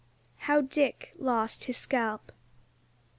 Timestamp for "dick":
0.61-1.13